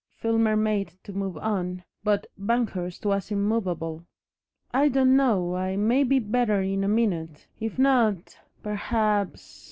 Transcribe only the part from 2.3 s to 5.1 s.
Banghurst was immovable. "I